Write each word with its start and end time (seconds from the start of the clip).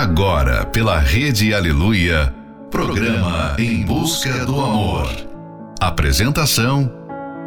Agora, 0.00 0.64
pela 0.64 0.98
Rede 0.98 1.52
Aleluia, 1.52 2.34
programa 2.70 3.54
Em 3.58 3.84
Busca 3.84 4.46
do 4.46 4.58
Amor. 4.58 5.06
Apresentação: 5.78 6.90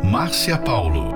Márcia 0.04 0.56
Paulo. 0.60 1.16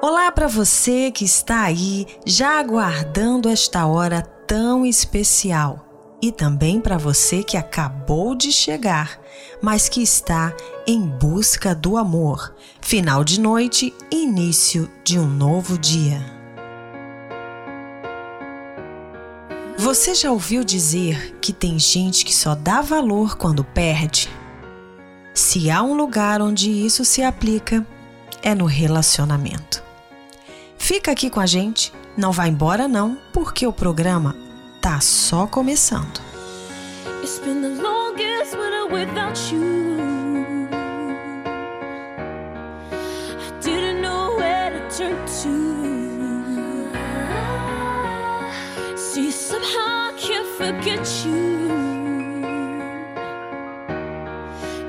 Olá 0.00 0.32
para 0.32 0.48
você 0.48 1.10
que 1.10 1.26
está 1.26 1.64
aí 1.64 2.06
já 2.24 2.58
aguardando 2.58 3.50
esta 3.50 3.84
hora 3.84 4.22
tão 4.22 4.86
especial. 4.86 6.16
E 6.22 6.32
também 6.32 6.80
para 6.80 6.96
você 6.96 7.42
que 7.42 7.58
acabou 7.58 8.34
de 8.34 8.50
chegar, 8.50 9.20
mas 9.60 9.86
que 9.86 10.02
está 10.02 10.56
em 10.86 11.02
busca 11.02 11.74
do 11.74 11.98
amor. 11.98 12.54
Final 12.80 13.22
de 13.22 13.38
noite, 13.38 13.92
início 14.10 14.90
de 15.04 15.18
um 15.18 15.28
novo 15.28 15.76
dia. 15.76 16.33
Você 19.84 20.14
já 20.14 20.32
ouviu 20.32 20.64
dizer 20.64 21.36
que 21.42 21.52
tem 21.52 21.78
gente 21.78 22.24
que 22.24 22.34
só 22.34 22.54
dá 22.54 22.80
valor 22.80 23.36
quando 23.36 23.62
perde? 23.62 24.30
Se 25.34 25.70
há 25.70 25.82
um 25.82 25.92
lugar 25.92 26.40
onde 26.40 26.70
isso 26.70 27.04
se 27.04 27.22
aplica, 27.22 27.86
é 28.42 28.54
no 28.54 28.64
relacionamento. 28.64 29.84
Fica 30.78 31.12
aqui 31.12 31.28
com 31.28 31.38
a 31.38 31.44
gente, 31.44 31.92
não 32.16 32.32
vá 32.32 32.48
embora 32.48 32.88
não, 32.88 33.18
porque 33.30 33.66
o 33.66 33.74
programa 33.74 34.34
tá 34.80 35.02
só 35.02 35.46
começando. 35.46 36.18
It's 37.22 37.38
been 37.40 37.60
the 37.60 37.82
longest 37.82 38.56
winter 38.56 38.90
without 38.90 39.38
you. 39.54 40.66
I 42.90 43.60
didn't 43.60 44.00
know 44.00 44.34
where 44.38 44.70
to 44.70 44.96
turn 44.96 45.16
to. 45.42 46.03
I 49.76 50.12
can't 50.16 50.48
forget 50.58 51.04
you. 51.24 51.70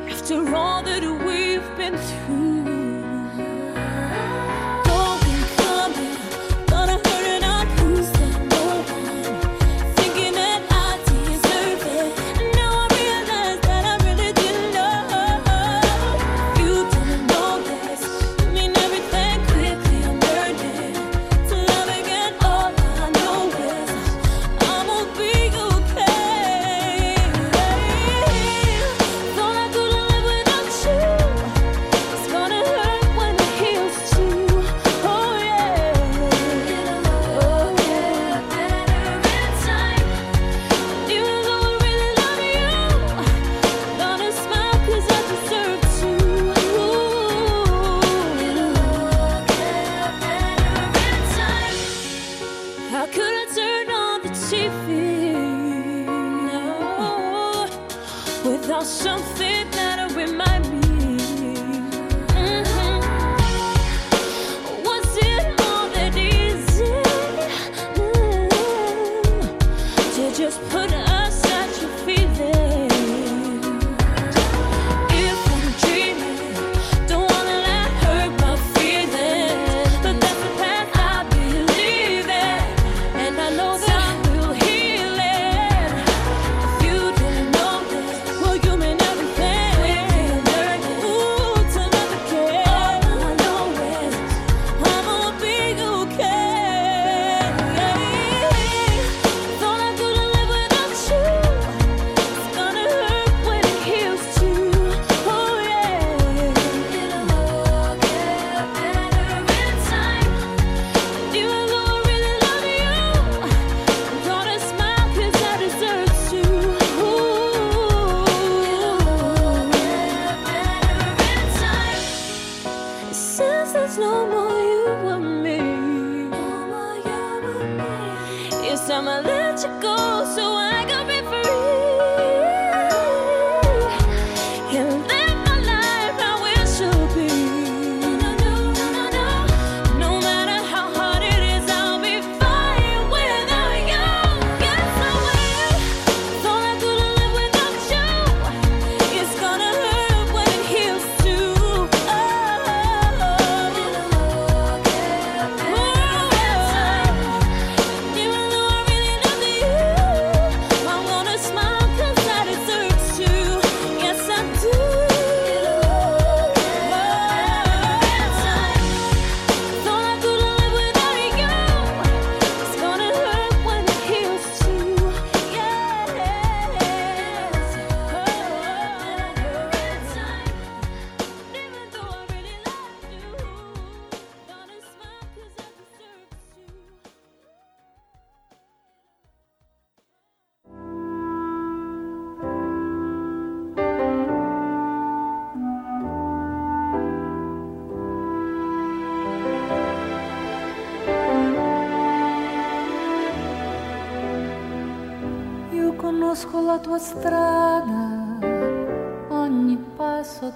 After 0.10 0.56
all 0.56 0.84
that 0.84 1.04
we've 1.26 1.78
been 1.78 1.98
through. 1.98 2.65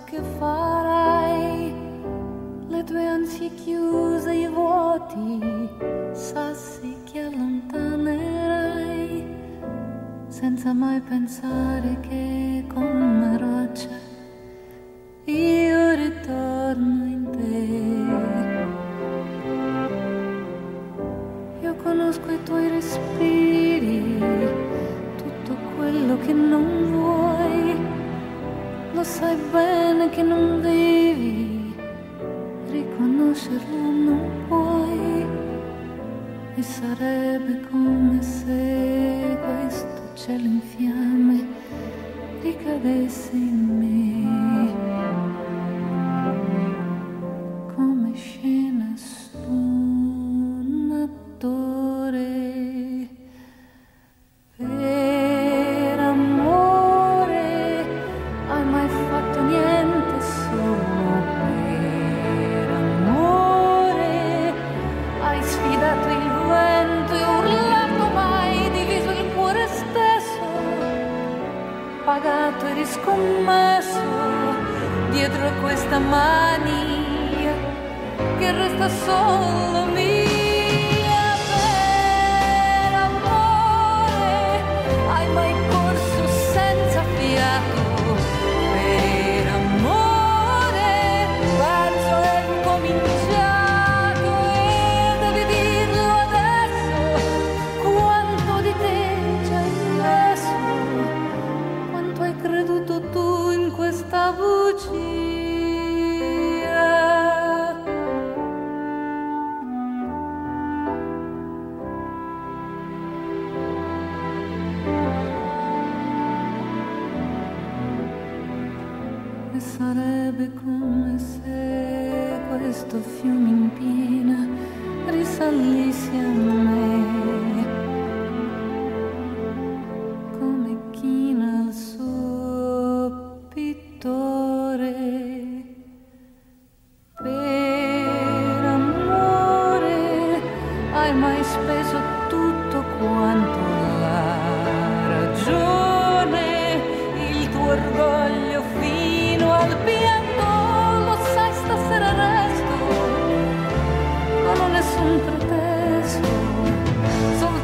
Che 0.10 0.22
farai, 0.40 1.72
le 2.68 2.84
tue 2.84 3.06
ansie 3.06 3.54
chiuse, 3.54 4.34
i 4.34 4.48
vuoti, 4.48 5.70
sassi 6.14 6.96
che 7.04 7.22
allontanerai, 7.22 9.24
senza 10.28 10.74
mai 10.74 11.00
pensare 11.02 11.59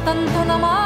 tanto 0.06 0.44
namaz 0.46 0.85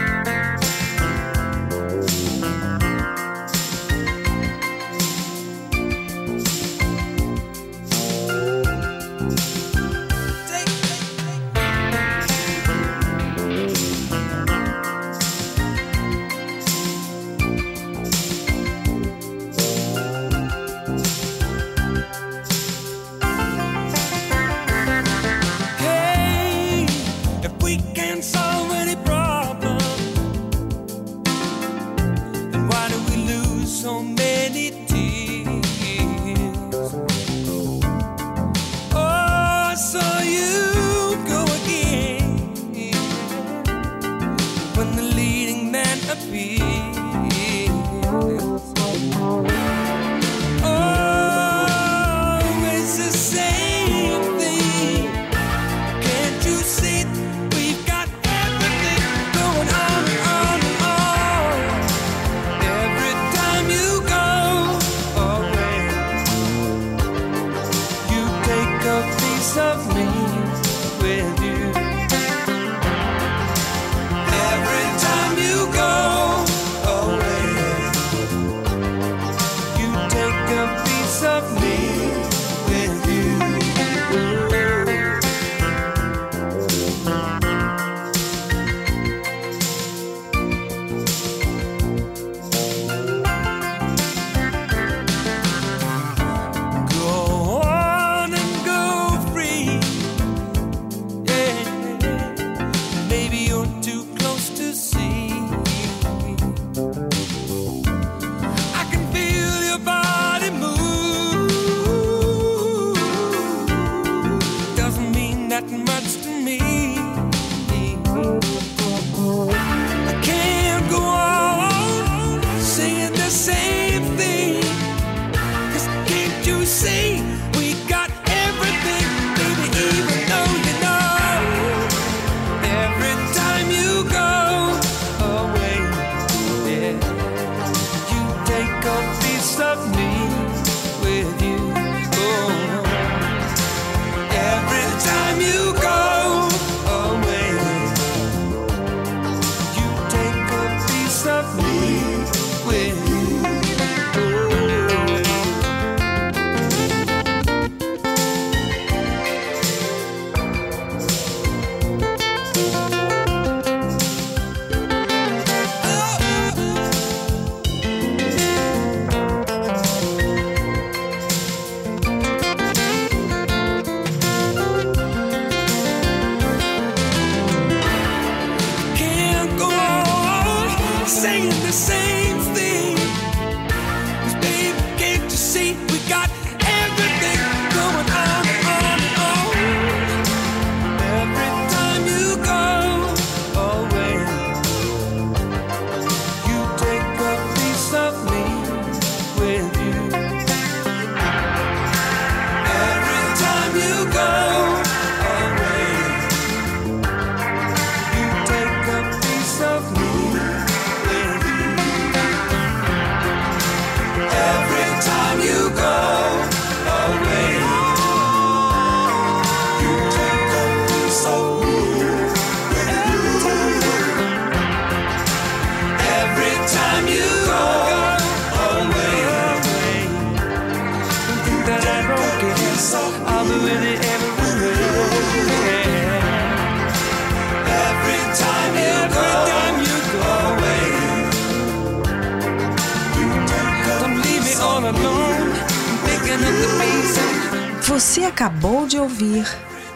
Você 247.91 248.23
acabou 248.23 248.87
de 248.87 248.97
ouvir 248.97 249.45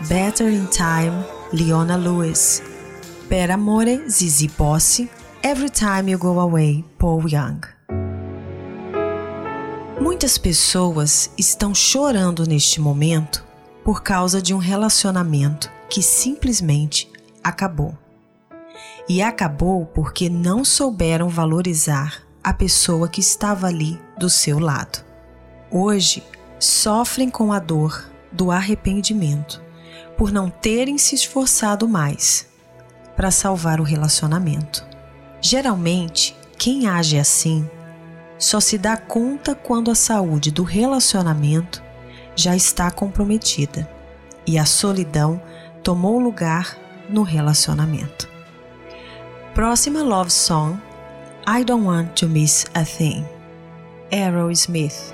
Better 0.09 0.51
in 0.51 0.65
Time, 0.65 1.25
Leona 1.53 1.95
Lewis. 1.95 2.61
Per 3.29 3.49
Amore, 3.49 4.03
Zizi 4.09 4.49
Posse, 4.49 5.09
Every 5.41 5.69
Time 5.69 6.11
You 6.11 6.19
Go 6.19 6.37
Away, 6.41 6.83
Paul 6.99 7.21
Young. 7.25 7.61
Muitas 10.01 10.37
pessoas 10.37 11.31
estão 11.37 11.73
chorando 11.73 12.45
neste 12.45 12.81
momento 12.81 13.45
por 13.81 14.03
causa 14.03 14.41
de 14.41 14.53
um 14.53 14.57
relacionamento 14.57 15.71
que 15.89 16.01
simplesmente 16.01 17.09
acabou. 17.41 17.97
E 19.07 19.21
acabou 19.21 19.85
porque 19.85 20.29
não 20.29 20.65
souberam 20.65 21.29
valorizar 21.29 22.21
a 22.43 22.53
pessoa 22.53 23.07
que 23.07 23.21
estava 23.21 23.67
ali 23.67 23.97
do 24.19 24.29
seu 24.29 24.59
lado. 24.59 25.01
Hoje, 25.71 26.21
sofrem 26.65 27.29
com 27.29 27.53
a 27.53 27.59
dor 27.59 28.09
do 28.31 28.51
arrependimento 28.51 29.63
por 30.17 30.31
não 30.31 30.49
terem 30.49 30.97
se 30.97 31.15
esforçado 31.15 31.87
mais 31.87 32.47
para 33.15 33.31
salvar 33.31 33.79
o 33.79 33.83
relacionamento. 33.83 34.85
Geralmente, 35.41 36.35
quem 36.57 36.87
age 36.87 37.17
assim 37.17 37.69
só 38.37 38.59
se 38.59 38.77
dá 38.77 38.97
conta 38.97 39.55
quando 39.55 39.91
a 39.91 39.95
saúde 39.95 40.51
do 40.51 40.63
relacionamento 40.63 41.81
já 42.35 42.55
está 42.55 42.91
comprometida 42.91 43.89
e 44.45 44.57
a 44.57 44.65
solidão 44.65 45.41
tomou 45.83 46.19
lugar 46.19 46.77
no 47.09 47.23
relacionamento. 47.23 48.27
Próxima 49.53 50.01
love 50.03 50.31
song 50.31 50.77
I 51.47 51.63
Don't 51.63 51.85
Want 51.85 52.19
to 52.19 52.27
Miss 52.27 52.65
a 52.73 52.83
Thing. 52.83 53.23
Arrow 54.11 54.51
Smith. 54.51 55.13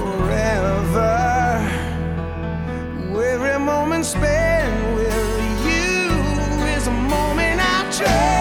forever. 0.00 1.60
Every 3.32 3.58
moment 3.64 4.04
spent 4.04 4.94
with 4.96 5.66
you 5.66 6.08
is 6.74 6.86
a 6.86 6.96
moment 7.14 7.60
I 7.60 7.78
treasure. 7.96 8.39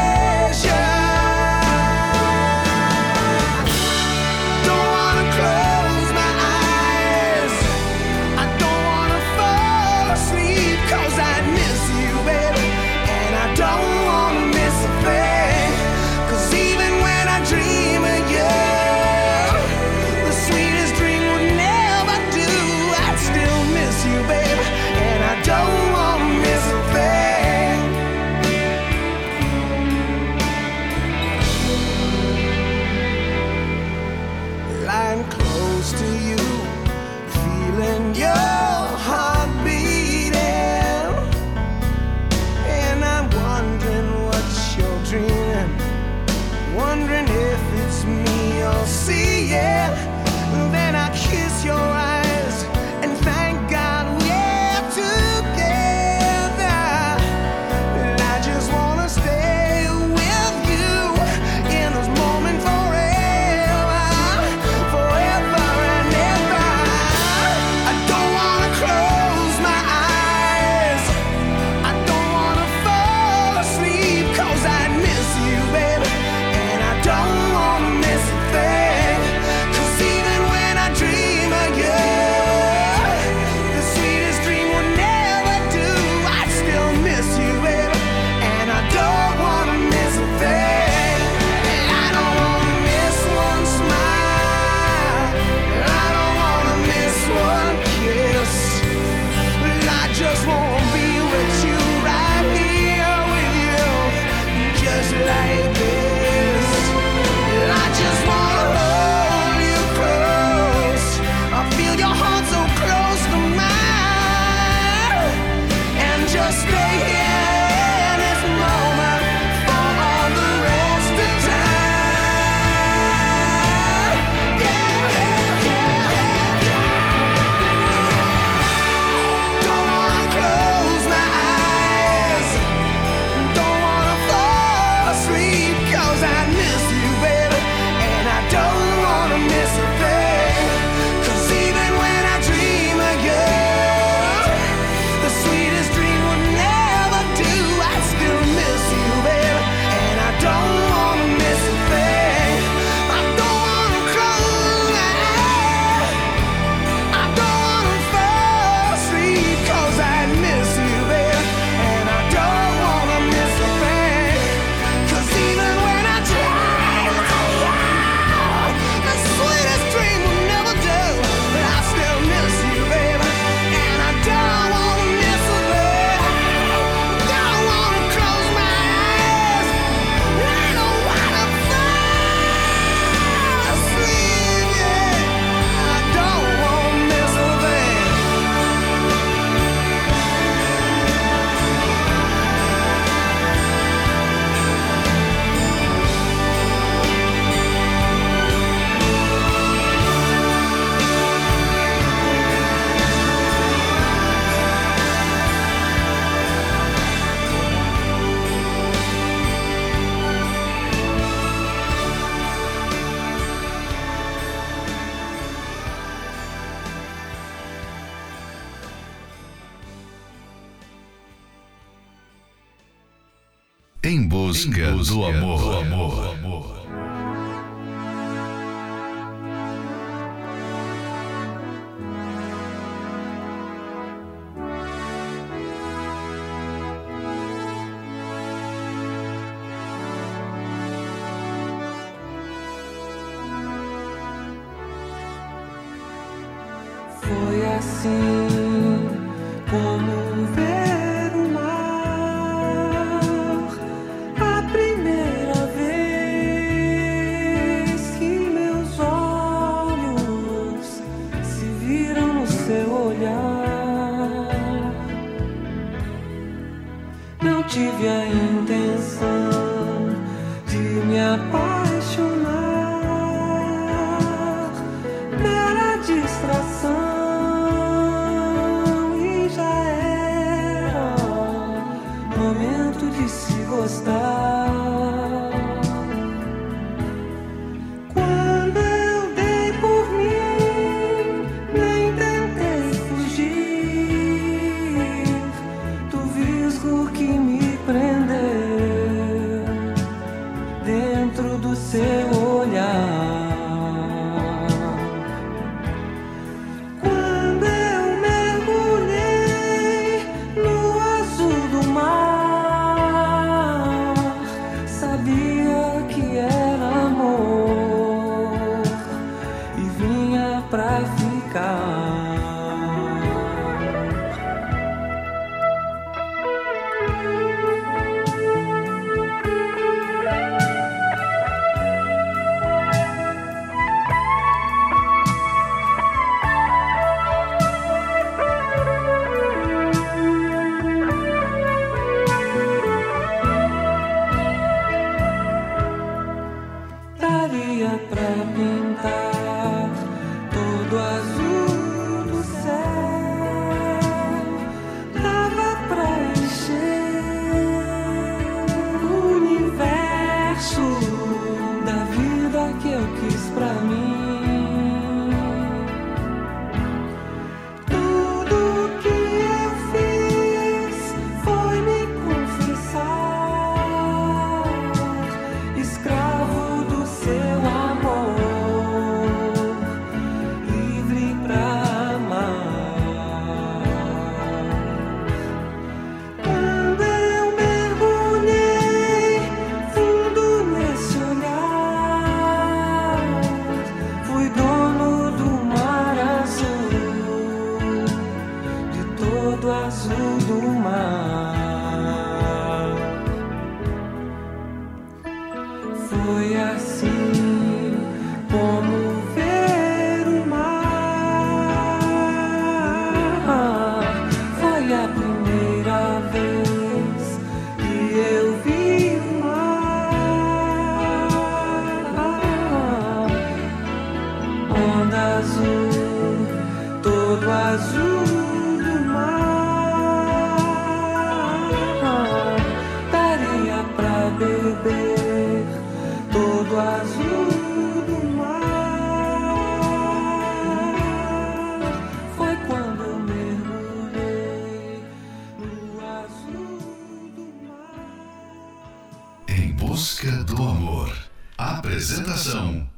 assim. 247.79 248.48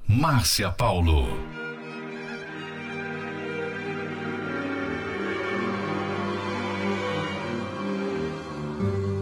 Márcia 0.10 0.70
Paulo. 0.72 1.26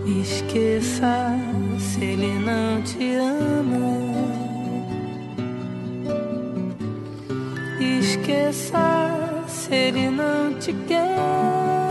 Esqueça 0.07 1.35
se 1.77 2.03
ele 2.03 2.39
não 2.39 2.81
te 2.81 3.13
ama. 3.13 3.99
Esqueça 7.79 9.45
se 9.47 9.75
ele 9.75 10.09
não 10.09 10.55
te 10.59 10.73
quer. 10.87 11.88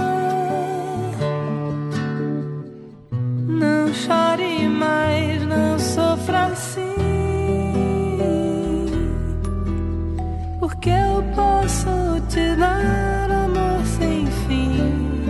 tornar 12.59 13.31
amor 13.31 13.87
sem 13.87 14.27
fim. 14.27 15.25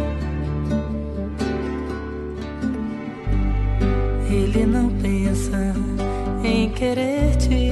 Ele 4.30 4.66
não 4.66 4.88
pensa 5.02 5.74
em 6.42 6.70
querer 6.70 7.36
te, 7.36 7.70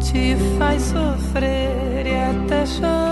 te 0.00 0.36
faz 0.58 0.82
sofrer 0.82 2.06
e 2.06 2.44
até 2.44 2.66
chorar. 2.66 3.07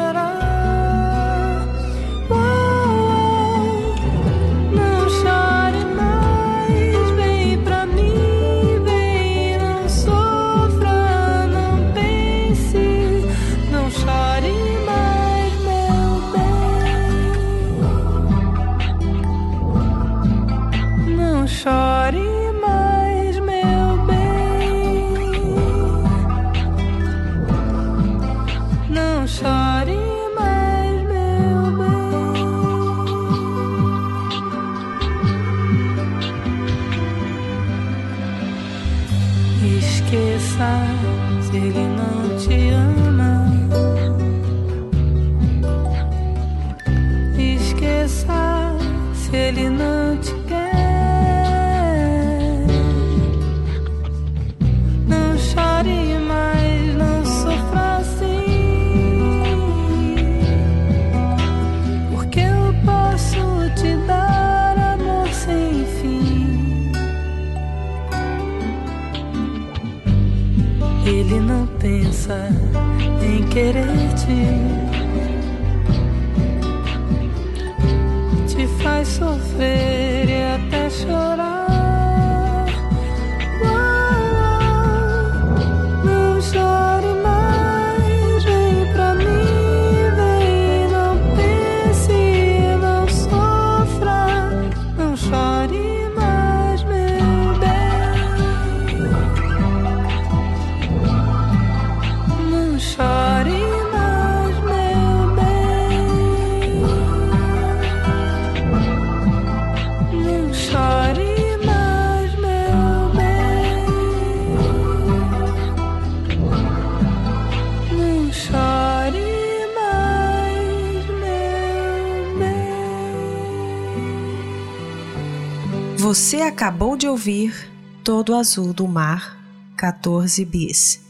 Acabou 126.56 126.96
de 126.96 127.06
ouvir 127.06 127.70
Todo 128.02 128.34
Azul 128.34 128.72
do 128.72 128.88
Mar, 128.88 129.38
14 129.76 130.42
bis. 130.46 131.02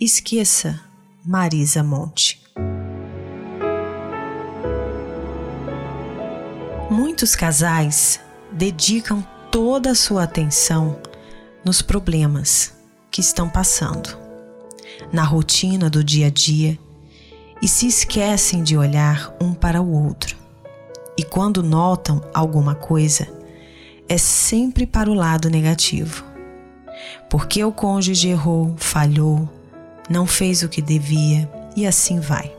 Esqueça, 0.00 0.80
Marisa 1.24 1.80
Monte. 1.80 2.42
Muitos 6.90 7.36
casais 7.36 8.18
dedicam 8.50 9.24
toda 9.52 9.92
a 9.92 9.94
sua 9.94 10.24
atenção 10.24 11.00
nos 11.64 11.80
problemas 11.80 12.74
que 13.12 13.20
estão 13.20 13.48
passando, 13.48 14.18
na 15.12 15.22
rotina 15.22 15.88
do 15.88 16.02
dia 16.02 16.26
a 16.26 16.30
dia 16.30 16.76
e 17.62 17.68
se 17.68 17.86
esquecem 17.86 18.64
de 18.64 18.76
olhar 18.76 19.32
um 19.40 19.54
para 19.54 19.80
o 19.80 19.88
outro. 19.88 20.36
E 21.16 21.22
quando 21.22 21.62
notam 21.62 22.20
alguma 22.34 22.74
coisa, 22.74 23.39
é 24.10 24.18
sempre 24.18 24.88
para 24.88 25.08
o 25.08 25.14
lado 25.14 25.48
negativo. 25.48 26.24
Porque 27.30 27.62
o 27.62 27.70
cônjuge 27.70 28.28
errou, 28.28 28.74
falhou, 28.76 29.48
não 30.08 30.26
fez 30.26 30.64
o 30.64 30.68
que 30.68 30.82
devia 30.82 31.48
e 31.76 31.86
assim 31.86 32.18
vai. 32.18 32.52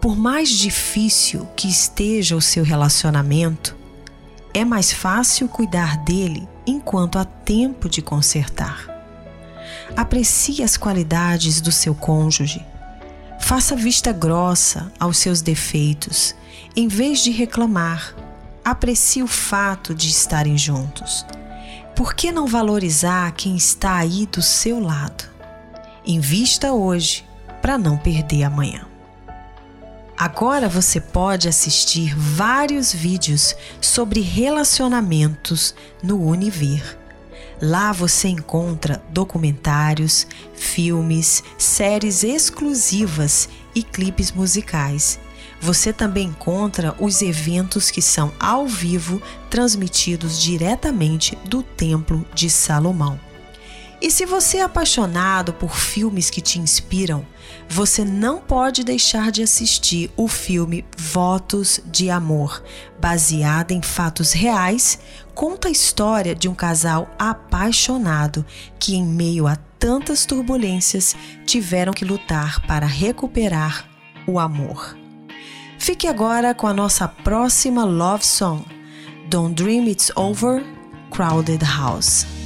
Por 0.00 0.16
mais 0.16 0.48
difícil 0.48 1.44
que 1.56 1.66
esteja 1.66 2.36
o 2.36 2.40
seu 2.40 2.62
relacionamento, 2.62 3.74
é 4.54 4.64
mais 4.64 4.92
fácil 4.92 5.48
cuidar 5.48 5.96
dele 6.04 6.48
enquanto 6.64 7.18
há 7.18 7.24
tempo 7.24 7.88
de 7.88 8.00
consertar. 8.00 8.86
Aprecie 9.96 10.62
as 10.62 10.76
qualidades 10.76 11.60
do 11.60 11.72
seu 11.72 11.96
cônjuge. 11.96 12.64
Faça 13.40 13.74
vista 13.74 14.12
grossa 14.12 14.92
aos 15.00 15.18
seus 15.18 15.42
defeitos, 15.42 16.32
em 16.76 16.86
vez 16.86 17.24
de 17.24 17.32
reclamar. 17.32 18.14
Aprecie 18.66 19.22
o 19.22 19.28
fato 19.28 19.94
de 19.94 20.08
estarem 20.08 20.58
juntos. 20.58 21.24
Por 21.94 22.14
que 22.14 22.32
não 22.32 22.48
valorizar 22.48 23.30
quem 23.30 23.54
está 23.56 23.94
aí 23.94 24.26
do 24.26 24.42
seu 24.42 24.80
lado? 24.80 25.22
Invista 26.04 26.72
hoje 26.72 27.24
para 27.62 27.78
não 27.78 27.96
perder 27.96 28.42
amanhã. 28.42 28.84
Agora 30.18 30.68
você 30.68 31.00
pode 31.00 31.48
assistir 31.48 32.12
vários 32.18 32.92
vídeos 32.92 33.54
sobre 33.80 34.20
relacionamentos 34.20 35.72
no 36.02 36.20
Univir. 36.20 36.98
Lá 37.62 37.92
você 37.92 38.26
encontra 38.26 39.00
documentários, 39.10 40.26
filmes, 40.54 41.40
séries 41.56 42.24
exclusivas 42.24 43.48
e 43.76 43.84
clipes 43.84 44.32
musicais. 44.32 45.20
Você 45.60 45.92
também 45.92 46.28
encontra 46.28 46.94
os 46.98 47.22
eventos 47.22 47.90
que 47.90 48.02
são 48.02 48.32
ao 48.38 48.66
vivo, 48.66 49.20
transmitidos 49.50 50.40
diretamente 50.40 51.36
do 51.44 51.62
Templo 51.62 52.24
de 52.34 52.48
Salomão. 52.50 53.18
E 54.00 54.10
se 54.10 54.26
você 54.26 54.58
é 54.58 54.62
apaixonado 54.62 55.54
por 55.54 55.74
filmes 55.74 56.28
que 56.28 56.42
te 56.42 56.58
inspiram, 56.58 57.26
você 57.68 58.04
não 58.04 58.38
pode 58.38 58.84
deixar 58.84 59.32
de 59.32 59.42
assistir 59.42 60.10
o 60.16 60.28
filme 60.28 60.84
Votos 60.96 61.80
de 61.86 62.10
Amor, 62.10 62.62
baseado 63.00 63.72
em 63.72 63.80
fatos 63.80 64.32
reais, 64.32 64.98
conta 65.34 65.68
a 65.68 65.70
história 65.70 66.34
de 66.34 66.46
um 66.46 66.54
casal 66.54 67.08
apaixonado 67.18 68.44
que, 68.78 68.94
em 68.94 69.04
meio 69.04 69.46
a 69.46 69.56
tantas 69.78 70.26
turbulências, 70.26 71.16
tiveram 71.46 71.92
que 71.92 72.04
lutar 72.04 72.66
para 72.66 72.86
recuperar 72.86 73.88
o 74.26 74.38
amor. 74.38 75.05
Fique 75.78 76.08
agora 76.08 76.54
com 76.54 76.66
a 76.66 76.74
nossa 76.74 77.06
próxima 77.06 77.84
love 77.84 78.24
song, 78.24 78.64
Don't 79.28 79.54
Dream 79.54 79.88
It's 79.88 80.10
Over, 80.16 80.64
Crowded 81.10 81.62
House. 81.62 82.45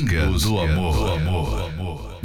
Busca 0.00 0.48
do 0.48 0.60
amor. 0.60 0.94
Do 0.94 1.12
amor. 1.14 2.16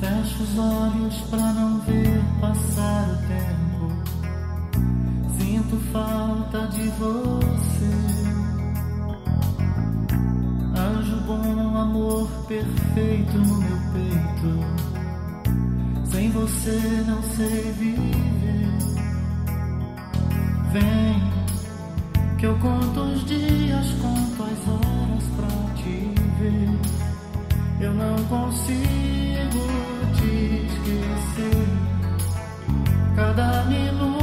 Fecho 0.00 0.42
os 0.42 0.58
olhos 0.58 1.20
pra 1.30 1.52
não 1.54 1.80
ver 1.80 2.22
passar 2.40 3.08
o 3.08 3.28
tempo 3.28 3.63
sinto 5.74 5.92
falta 5.92 6.66
de 6.68 6.88
você. 6.90 7.90
Anjo 10.76 11.16
bom, 11.26 11.76
amor 11.76 12.28
perfeito 12.46 13.38
no 13.38 13.56
meu 13.58 13.78
peito. 13.92 14.60
Sem 16.10 16.30
você 16.30 17.04
não 17.06 17.22
sei 17.22 17.72
viver. 17.72 18.78
Vem, 20.72 21.22
que 22.38 22.46
eu 22.46 22.58
conto 22.58 23.00
os 23.00 23.24
dias, 23.24 23.86
conto 24.00 24.42
as 24.42 24.68
horas 24.68 25.24
pra 25.36 25.48
te 25.76 26.14
ver. 26.38 26.70
Eu 27.80 27.94
não 27.94 28.16
consigo 28.24 29.66
te 30.14 30.66
esquecer. 30.66 31.68
Cada 33.14 33.64
minuto 33.64 34.13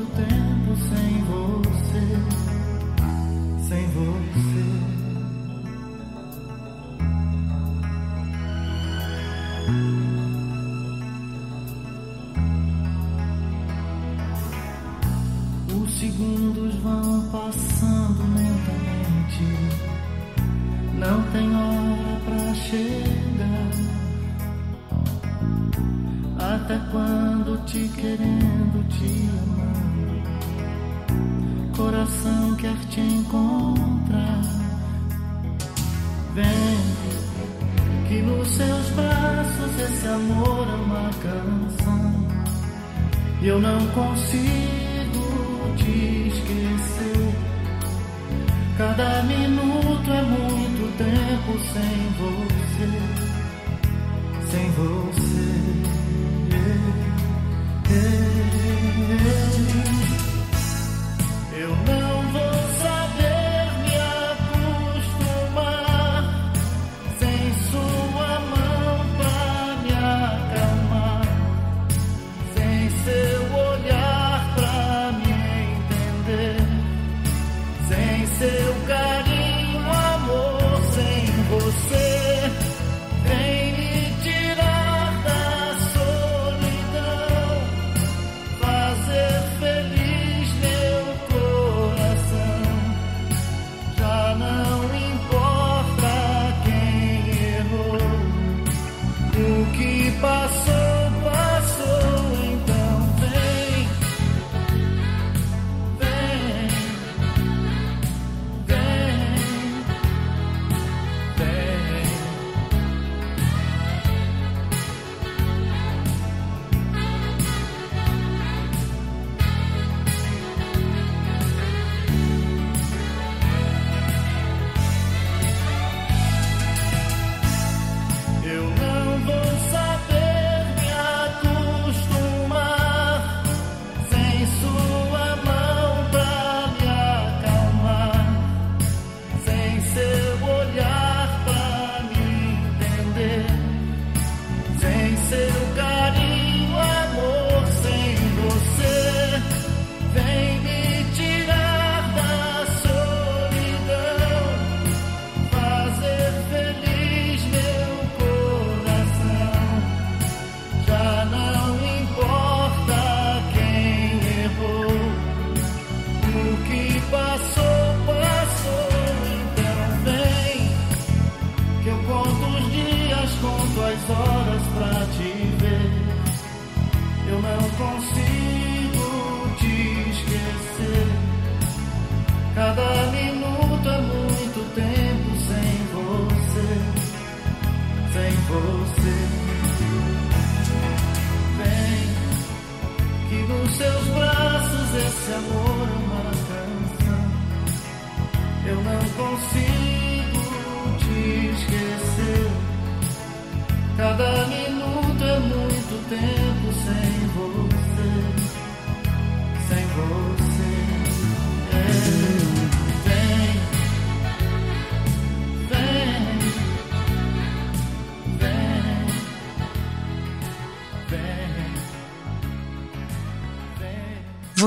muito 0.00 0.16
tempo 0.16 0.76
sem 0.88 1.24
você, 1.24 2.04
sem 3.68 3.86
você. 3.88 4.64
Os 15.74 15.90
segundos 15.98 16.74
vão 16.76 17.28
passando 17.30 18.22
lentamente, 18.34 19.44
não 20.94 21.22
tem 21.32 21.54
hora 21.54 22.20
pra 22.24 22.54
chegar. 22.54 23.70
Até 26.38 26.78
quando 26.90 27.64
te 27.66 27.88
querendo, 27.88 28.39
te 32.88 33.00
encontrar. 33.00 34.40
Vem, 36.34 36.46
que 38.08 38.22
nos 38.22 38.48
seus 38.48 38.90
braços 38.90 39.80
esse 39.80 40.06
amor 40.06 40.66
é 40.68 40.74
uma 40.74 41.10
canção. 41.22 42.26
E 43.42 43.48
eu 43.48 43.60
não 43.60 43.86
consigo 43.88 45.74
te 45.76 46.28
esquecer. 46.28 47.34
Cada 48.76 49.22
minuto 49.24 50.10
é 50.10 50.22
muito 50.22 50.96
tempo 50.96 51.58
sem 51.72 52.10
você, 52.18 53.29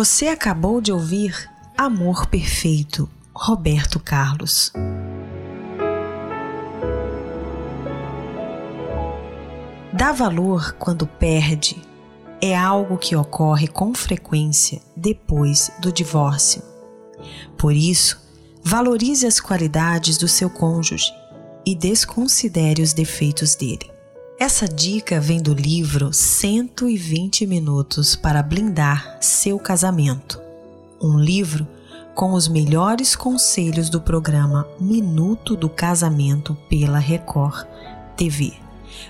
Você 0.06 0.28
acabou 0.28 0.82
de 0.82 0.92
ouvir 0.92 1.50
Amor 1.78 2.28
Perfeito, 2.28 3.10
Roberto 3.34 4.02
Carlos. 4.02 4.70
Dar 9.94 10.12
valor 10.12 10.74
quando 10.74 11.08
perde 11.08 11.82
é 12.42 12.54
algo 12.54 12.98
que 12.98 13.16
ocorre 13.16 13.70
com 13.70 13.96
frequência 13.96 14.82
depois 14.94 15.72
do 15.80 15.90
divórcio. 15.90 16.62
Por 17.58 17.74
isso, 17.74 18.20
valorize 18.62 19.26
as 19.26 19.40
qualidades 19.40 20.18
do 20.18 20.28
seu 20.28 20.50
cônjuge 20.50 21.14
e 21.66 21.74
desconsidere 21.74 22.82
os 22.82 22.92
defeitos 22.92 23.56
dele. 23.56 23.93
Essa 24.46 24.68
dica 24.68 25.22
vem 25.22 25.42
do 25.42 25.54
livro 25.54 26.12
120 26.12 27.48
Minutos 27.48 28.14
para 28.14 28.44
Blindar 28.44 29.18
Seu 29.22 29.58
Casamento, 29.58 30.38
um 31.02 31.18
livro 31.18 31.66
com 32.14 32.34
os 32.34 32.50
melhores 32.50 33.16
conselhos 33.16 33.90
do 33.90 34.02
programa 34.02 34.68
Minuto 34.78 35.56
do 35.56 35.70
Casamento 35.70 36.58
pela 36.68 37.00
Record 37.00 37.66
TV. 38.18 38.52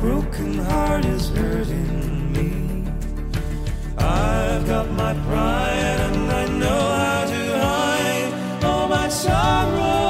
Broken 0.00 0.54
heart 0.54 1.04
is 1.04 1.28
hurting. 1.28 1.89
I've 4.10 4.66
got 4.66 4.90
my 4.90 5.14
pride 5.26 5.98
and 6.08 6.32
I 6.42 6.44
know 6.60 6.82
how 7.02 7.24
to 7.34 7.42
hide 7.64 8.64
all 8.64 8.88
my 8.88 9.08
sorrow 9.08 10.09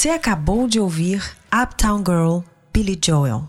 Você 0.00 0.08
acabou 0.08 0.66
de 0.66 0.80
ouvir 0.80 1.36
Uptown 1.52 1.98
Girl, 1.98 2.38
Billy 2.72 2.98
Joel. 3.04 3.46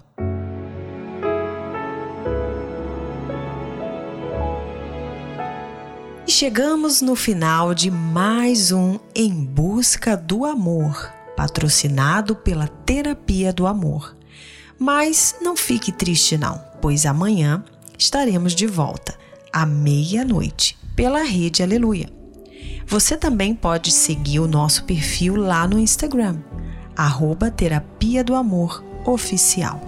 E 6.27 6.29
chegamos 6.29 7.01
no 7.01 7.15
final 7.15 7.73
de 7.73 7.89
mais 7.89 8.73
um 8.73 8.99
Em 9.15 9.31
Busca 9.31 10.17
do 10.17 10.43
Amor, 10.43 11.09
patrocinado 11.37 12.35
pela 12.35 12.67
Terapia 12.67 13.53
do 13.53 13.65
Amor. 13.65 14.13
Mas 14.77 15.37
não 15.41 15.55
fique 15.55 15.89
triste 15.89 16.37
não, 16.37 16.61
pois 16.81 17.05
amanhã 17.05 17.63
estaremos 17.97 18.53
de 18.53 18.67
volta 18.67 19.17
à 19.53 19.65
meia-noite 19.65 20.77
pela 20.97 21.23
Rede 21.23 21.63
Aleluia. 21.63 22.20
Você 22.87 23.15
também 23.15 23.55
pode 23.55 23.91
seguir 23.91 24.39
o 24.39 24.47
nosso 24.47 24.83
perfil 24.83 25.35
lá 25.35 25.67
no 25.67 25.79
Instagram, 25.79 26.37
arroba 26.95 27.49
terapia 27.49 28.23
do 28.23 28.35
amor 28.35 28.83
oficial. 29.05 29.79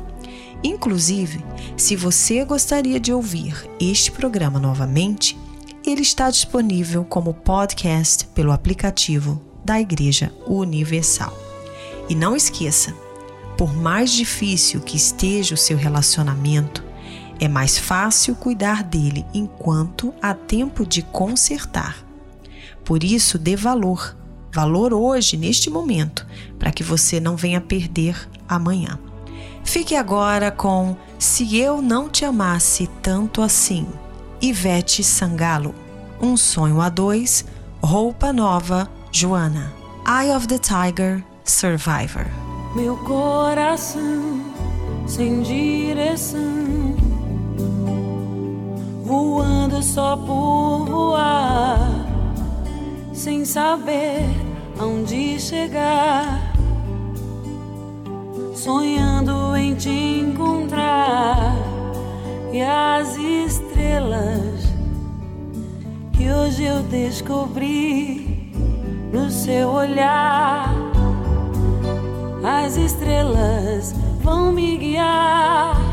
Inclusive, 0.63 1.43
se 1.75 1.95
você 1.95 2.45
gostaria 2.45 2.99
de 2.99 3.11
ouvir 3.11 3.69
este 3.79 4.11
programa 4.11 4.59
novamente, 4.59 5.37
ele 5.85 6.01
está 6.01 6.29
disponível 6.29 7.03
como 7.03 7.33
podcast 7.33 8.25
pelo 8.27 8.53
aplicativo 8.53 9.41
da 9.65 9.79
Igreja 9.79 10.31
Universal. 10.47 11.37
E 12.07 12.15
não 12.15 12.35
esqueça, 12.35 12.93
por 13.57 13.73
mais 13.75 14.11
difícil 14.11 14.79
que 14.79 14.95
esteja 14.95 15.55
o 15.55 15.57
seu 15.57 15.77
relacionamento, 15.77 16.83
é 17.39 17.47
mais 17.47 17.77
fácil 17.77 18.35
cuidar 18.35 18.83
dele 18.83 19.25
enquanto 19.33 20.13
há 20.21 20.33
tempo 20.33 20.85
de 20.85 21.01
consertar 21.01 22.02
por 22.83 23.03
isso, 23.03 23.37
dê 23.37 23.55
valor. 23.55 24.15
Valor 24.53 24.93
hoje, 24.93 25.35
neste 25.35 25.69
momento, 25.69 26.27
para 26.59 26.71
que 26.71 26.83
você 26.83 27.19
não 27.19 27.35
venha 27.35 27.59
perder 27.59 28.15
amanhã. 28.47 28.99
Fique 29.63 29.95
agora 29.95 30.51
com 30.51 30.95
Se 31.17 31.57
Eu 31.57 31.81
Não 31.81 32.09
Te 32.09 32.25
Amasse 32.25 32.87
Tanto 33.01 33.41
Assim, 33.41 33.87
Ivete 34.41 35.03
Sangalo. 35.03 35.73
Um 36.21 36.37
Sonho 36.37 36.79
a 36.81 36.89
Dois, 36.89 37.45
Roupa 37.81 38.31
Nova, 38.31 38.89
Joana. 39.11 39.73
Eye 40.05 40.35
of 40.35 40.47
the 40.47 40.59
Tiger, 40.59 41.23
Survivor. 41.43 42.27
Meu 42.75 42.97
coração 42.97 44.43
sem 45.07 45.41
direção, 45.41 46.95
voando 49.03 49.81
só 49.81 50.15
por 50.17 50.85
voar 50.85 52.12
sem 53.13 53.45
saber 53.45 54.23
aonde 54.79 55.39
chegar, 55.39 56.51
sonhando 58.55 59.55
em 59.55 59.75
te 59.75 59.89
encontrar 59.89 61.55
e 62.51 62.61
as 62.61 63.15
estrelas 63.15 64.73
que 66.11 66.29
hoje 66.29 66.63
eu 66.63 66.81
descobri 66.83 68.51
no 69.13 69.29
seu 69.29 69.69
olhar. 69.69 70.73
As 72.43 72.75
estrelas 72.75 73.93
vão 74.21 74.51
me 74.51 74.75
guiar. 74.77 75.92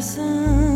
coração. 0.00 0.69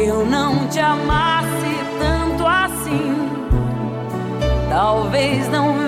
Eu 0.00 0.24
não 0.24 0.68
te 0.68 0.78
amasse 0.78 1.48
tanto 1.98 2.46
assim, 2.46 3.14
talvez 4.70 5.48
não 5.48 5.87